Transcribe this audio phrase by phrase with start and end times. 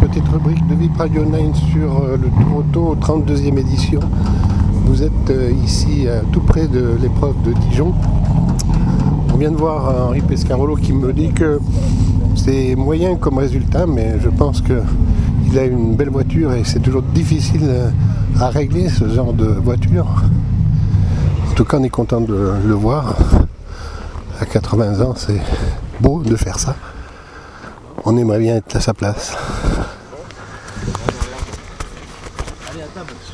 [0.00, 4.00] petite rubrique de VIP Radio 9 sur euh, le Tour Auto 32e édition.
[4.86, 7.92] Vous êtes euh, ici euh, tout près de l'épreuve de Dijon.
[9.32, 11.60] On vient de voir Henri Pescarolo qui me dit que
[12.36, 17.02] c'est moyen comme résultat, mais je pense qu'il a une belle voiture et c'est toujours
[17.02, 17.68] difficile
[18.40, 20.06] à régler ce genre de voiture.
[21.50, 23.14] En tout cas, on est content de le voir.
[24.40, 25.40] À 80 ans, c'est
[26.00, 26.74] beau de faire ça.
[28.04, 29.36] On aimerait bien être à sa place.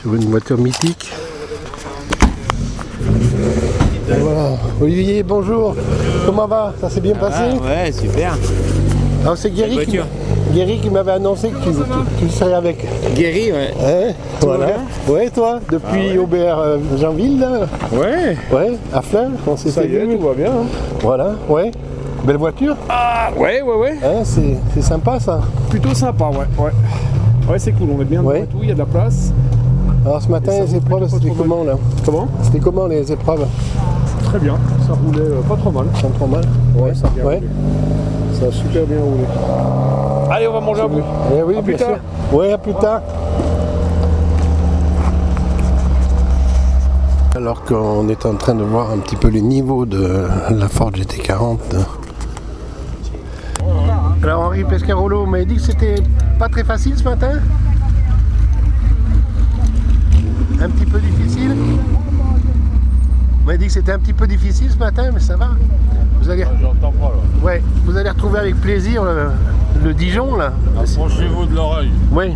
[0.00, 1.12] Sur une voiture mythique.
[4.08, 4.50] Et voilà.
[4.80, 5.74] Olivier, bonjour.
[6.26, 6.72] Comment va?
[6.80, 7.42] Ça s'est bien passé?
[7.62, 8.36] Ah, ouais, super.
[9.22, 9.98] Alors c'est Guéry qui.
[10.52, 12.84] Guéry m'avait annoncé que tu, tu- tu serais avec.
[13.14, 13.70] Guéri, ouais.
[13.84, 14.12] Hein?
[14.40, 14.66] Voilà.
[14.66, 14.76] bien
[15.08, 17.50] Ouais, toi, depuis Aubert euh, Jeanville, là?
[17.92, 18.36] Ouais.
[18.52, 20.16] Ouais, à Flins, on s'était vu.
[20.18, 20.52] va bien.
[21.02, 21.70] Voilà, ouais.
[22.24, 23.98] Belle voiture, Ah, ouais, ouais, ouais.
[24.04, 25.40] hein, c'est c'est sympa ça.
[25.70, 26.46] Plutôt sympa, ouais.
[26.58, 26.70] Ouais,
[27.50, 28.40] ouais c'est cool, on est bien Ouais.
[28.40, 29.32] dans tout, il y a de la place.
[30.04, 33.46] Alors ce matin, les épreuves, c'était comment là Comment C'était comment les épreuves
[34.24, 34.56] Très bien,
[34.86, 35.86] ça roulait euh, pas trop mal.
[35.86, 36.44] Pas trop mal
[36.76, 37.42] Ouais, ça a ouais.
[38.32, 39.24] Ça a super bien roulé.
[40.30, 41.02] Allez, on va manger un bout.
[41.36, 41.96] Eh oui, À plus bien tard.
[42.30, 42.38] sûr.
[42.38, 43.00] Ouais, à plus tard.
[47.36, 50.90] Alors qu'on est en train de voir un petit peu les niveaux de la Ford
[50.92, 51.58] GT40.
[54.22, 56.02] Alors Henri Pescarolo m'a dit que c'était
[56.38, 57.32] pas très facile ce matin
[60.62, 61.56] Un petit peu difficile
[63.42, 65.50] On m'a dit que c'était un petit peu difficile ce matin, mais ça va.
[66.20, 67.42] Vous allez, J'entends pas là.
[67.44, 69.28] ouais, vous allez retrouver avec plaisir le,
[69.82, 70.52] le Dijon là.
[70.78, 71.90] Approchez-vous de l'oreille.
[72.12, 72.34] Oui.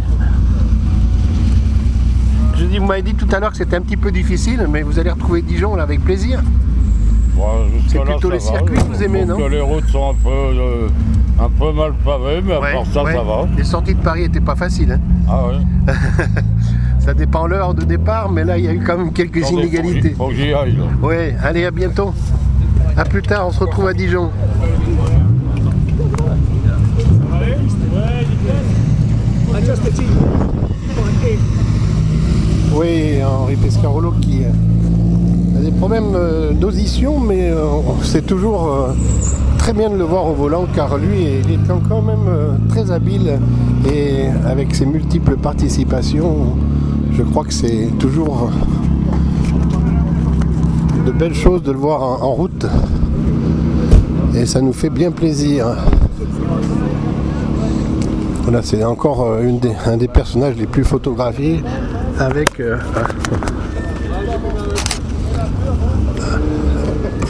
[2.57, 4.83] Je dis, vous m'avez dit tout à l'heure que c'était un petit peu difficile, mais
[4.83, 6.41] vous allez retrouver Dijon là avec plaisir.
[7.37, 7.45] Bon,
[7.89, 8.45] C'est plutôt les va.
[8.45, 10.89] circuits que vous aimez, non que les routes sont un peu, euh,
[11.41, 13.13] un peu mal pavées, mais à part ça, ouais.
[13.13, 13.47] ça va.
[13.57, 14.93] Les sorties de Paris n'étaient pas faciles.
[14.93, 15.01] hein.
[15.29, 15.93] Ah ouais.
[17.05, 19.63] Ça dépend l'heure de départ, mais là il y a eu quand même quelques Attendez,
[19.63, 20.11] inégalités.
[20.17, 20.73] Faut que j'y aille.
[20.73, 20.85] là.
[21.03, 22.15] Oui, allez, à bientôt.
[22.97, 24.31] À plus tard, on se retrouve à Dijon.
[32.73, 37.53] Oui, Henri Pescarolo qui euh, a des problèmes euh, d'audition, mais
[38.03, 38.93] c'est toujours euh,
[39.59, 43.39] très bien de le voir au volant car lui, il est quand même très habile
[43.93, 46.57] et avec ses multiples participations,
[47.17, 48.51] je crois que c'est toujours
[51.07, 52.67] de belles choses de le voir en, route
[54.35, 55.67] et ça nous fait bien plaisir.
[58.43, 59.51] Voilà, c'est encore euh,
[59.87, 61.63] un des personnages les plus photographiés
[62.19, 62.77] avec euh,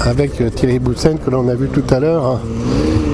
[0.01, 2.41] avec euh, Thierry Boutsen que l'on a vu tout à l'heure hein,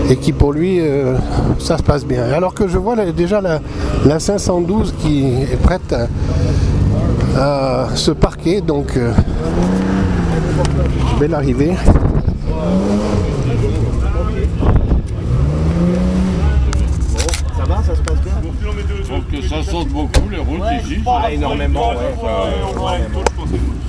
[0.08, 1.16] et qui pour lui euh,
[1.58, 2.24] ça se passe bien.
[2.32, 3.60] Alors que je vois déjà la,
[4.04, 5.94] la 512 qui est prête
[7.36, 9.12] à, à se parquer donc euh,
[11.18, 11.72] belle arrivée.
[17.56, 18.32] Ça va, ça se passe bien
[18.62, 21.02] Je trouve que ça saute beaucoup les routes ici.
[21.06, 22.14] Ah, énormément, ouais.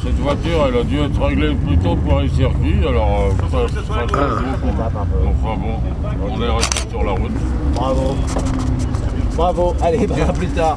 [0.03, 3.67] Cette voiture, elle a dû être réglée plus tôt pour les circuits, alors euh, ça,
[3.67, 4.67] ça beaucoup.
[5.43, 7.31] Enfin bon, on est resté sur la route.
[7.75, 8.15] Bravo.
[9.35, 9.75] Bravo.
[9.81, 10.75] Allez, à plus tard.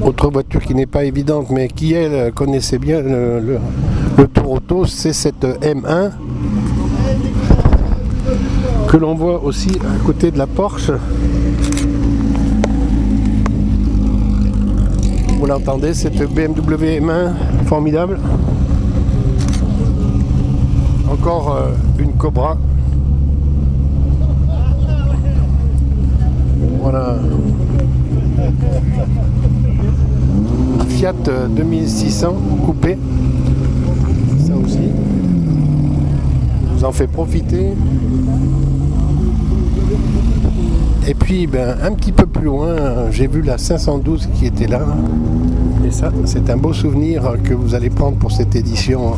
[0.00, 3.58] Autre voiture qui n'est pas évidente, mais qui elle connaissait bien le,
[4.32, 6.10] Tour Auto, c'est cette M1
[8.88, 10.92] que l'on voit aussi à côté de la Porsche.
[15.38, 17.32] Vous l'entendez, cette BMW M1
[17.66, 18.18] formidable.
[21.10, 22.56] Encore euh, une Cobra.
[26.80, 27.16] Voilà.
[30.88, 32.34] Fiat euh, 2600
[32.64, 32.98] coupé.
[34.46, 34.78] Ça aussi.
[36.74, 37.74] Vous en fais profiter.
[41.08, 44.68] Et puis ben, un petit peu plus loin, euh, j'ai vu la 512 qui était
[44.68, 44.82] là.
[45.84, 49.14] Et ça, c'est un beau souvenir que vous allez prendre pour cette édition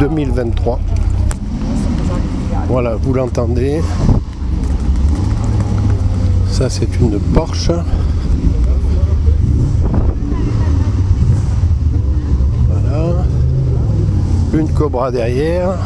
[0.00, 0.80] 2023.
[2.68, 3.80] Voilà, vous l'entendez.
[6.50, 7.70] Ça, c'est une Porsche.
[12.68, 13.24] Voilà.
[14.52, 15.76] Une Cobra derrière.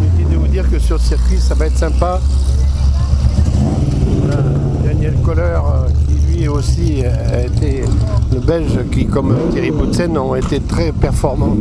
[0.00, 2.20] Inutile de vous dire que sur le circuit, ça va être sympa.
[4.84, 7.82] Daniel Kohler, euh, qui lui aussi a été
[8.32, 11.56] le Belge, qui comme Thierry Boutsen ont été très performants.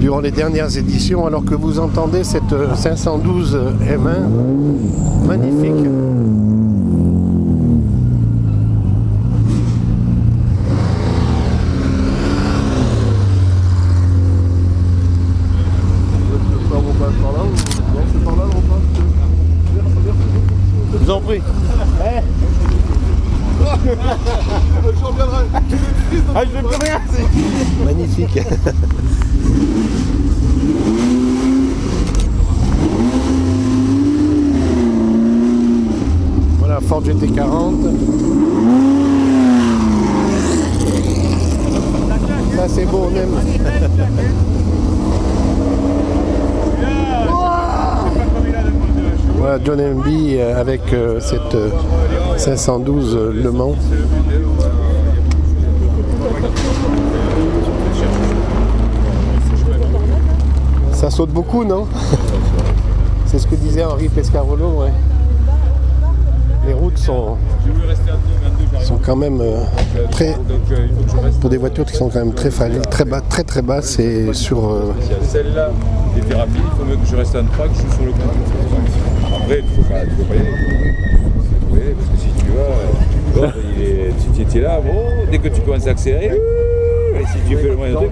[0.00, 5.86] durant les dernières éditions, alors que vous entendez cette 512 M1 magnifique.
[20.92, 21.42] Je vous en prie.
[26.34, 27.00] Ah, je veux plus rien.
[28.34, 28.42] Magnifique.
[36.58, 37.74] voilà, Ford GT40.
[42.56, 43.34] Ça c'est beau, on aime.
[49.46, 50.06] Voilà, John MB
[50.56, 51.68] avec euh, cette euh,
[52.38, 53.76] 512 euh, Le Mans.
[61.04, 61.86] Ça saute beaucoup, non
[63.26, 64.92] C'est ce que disait Henri Pescarolo, ouais.
[66.66, 67.36] Les routes sont,
[68.80, 69.64] sont quand même euh,
[70.10, 70.34] très,
[71.42, 74.32] pour des voitures qui sont quand même très fragiles, très bas, très très bas, c'est
[74.32, 74.94] sur euh,
[75.28, 75.68] Celle-là
[76.16, 78.18] était rapide, il faut mieux que je reste en track, je suis sur le coup.
[79.42, 80.48] Après, il ne faut pas, il faut pas y aller.
[81.70, 85.60] Oui, parce que si tu vas, euh, est- tu étais là, bon, dès que tu
[85.60, 86.40] commences à accélérer,
[87.20, 88.06] et si tu fais le moyen de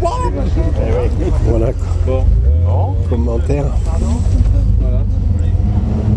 [1.48, 1.70] voilà,
[2.06, 2.24] bon,
[3.12, 3.66] commentaire.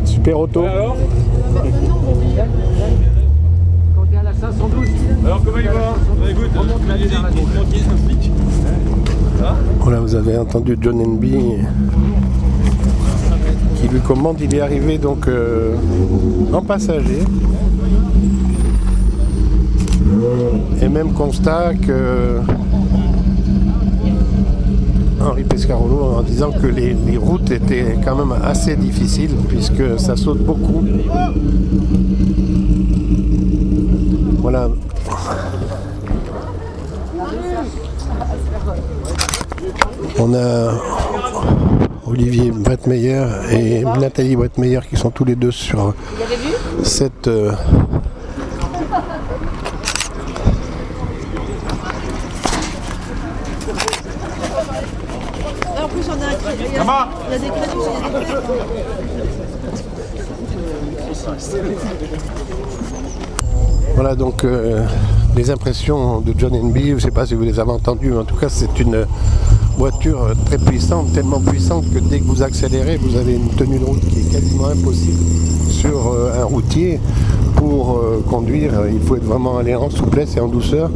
[0.05, 0.63] Super auto.
[0.63, 0.95] alors
[5.25, 6.51] Alors, comment il va Écoute,
[9.81, 11.25] Voilà, vous avez entendu John NB
[13.81, 14.39] qui lui commande.
[14.39, 15.75] Il est arrivé donc euh,
[16.53, 17.23] en passager.
[20.81, 22.39] Et même constat que
[25.25, 30.15] Henri Pescarolo en disant que les, les routes étaient quand même assez difficiles puisque ça
[30.15, 30.83] saute beaucoup.
[34.39, 34.69] Voilà.
[40.19, 40.71] On a
[42.05, 45.93] Olivier Brettmeyer et Nathalie Brettmeyer qui sont tous les deux sur
[46.83, 47.51] cette euh,
[55.75, 56.19] Là, en plus, on a un crédit.
[56.19, 56.24] Il y a, il y a des crédits, il y a
[63.95, 64.85] Voilà donc euh,
[65.35, 68.17] les impressions de John NB, je ne sais pas si vous les avez entendues, mais
[68.17, 69.05] en tout cas c'est une
[69.77, 73.85] voiture très puissante, tellement puissante que dès que vous accélérez, vous avez une tenue de
[73.85, 75.23] route qui est quasiment impossible
[75.69, 76.99] sur euh, un routier.
[77.55, 80.91] Pour euh, conduire, il faut être vraiment aller en souplesse et en douceur.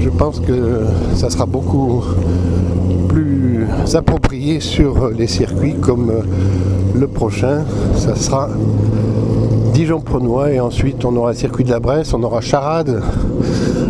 [0.00, 0.80] Je pense que
[1.14, 2.02] ça sera beaucoup
[3.08, 4.21] plus approprié
[4.60, 6.22] sur les circuits comme euh,
[6.98, 7.64] le prochain.
[7.96, 8.48] Ça sera
[9.74, 13.02] Dijon-Prenois et ensuite on aura le circuit de la Bresse, on aura Charade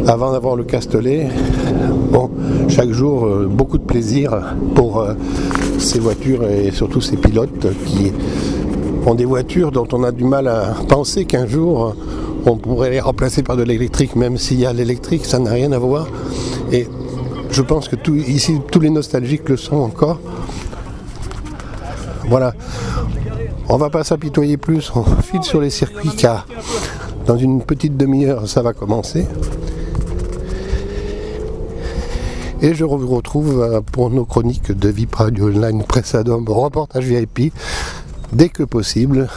[0.09, 1.29] avant d'avoir le Castellet.
[2.11, 2.29] Bon,
[2.69, 4.37] chaque jour euh, beaucoup de plaisir
[4.75, 5.15] pour euh,
[5.79, 8.13] ces voitures et surtout ces pilotes qui
[9.07, 11.93] ont des voitures dont on a du mal à penser qu'un jour euh,
[12.47, 15.71] on pourrait les remplacer par de l'électrique, même s'il y a l'électrique, ça n'a rien
[15.71, 16.09] à voir.
[16.73, 16.89] Et
[17.53, 20.19] je pense que ici tous les nostalgiques le sont encore.
[22.29, 22.55] Voilà.
[23.69, 26.47] On va pas s'apitoyer plus, on file sur les circuits car
[27.27, 29.27] dans une petite demi-heure ça va commencer.
[32.63, 37.05] Et je vous retrouve euh, pour nos chroniques de VIP Radio Online Presse Adom, reportage
[37.05, 37.53] VIP,
[38.33, 39.29] dès que possible.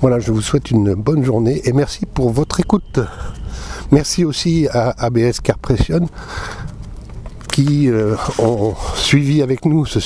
[0.00, 2.98] Voilà, je vous souhaite une bonne journée et merci pour votre écoute.
[3.92, 6.08] Merci aussi à ABS Car Pression
[7.52, 9.98] qui euh, ont suivi avec nous ce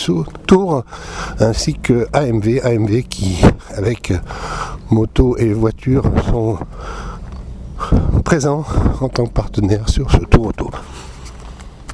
[0.49, 0.83] tour,
[1.38, 3.40] ainsi que AMV, AMV qui,
[3.76, 4.12] avec
[4.90, 6.59] moto et voiture, sont
[8.25, 8.64] présents
[9.00, 10.69] en tant que partenaires sur ce tour auto.